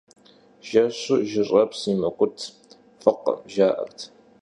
Жэщу 0.67 1.15
жьыщӀэпс 1.29 1.81
иумыкӀут, 1.89 2.37
фӀыкъым, 3.01 3.39
жаӀэрт. 3.53 3.97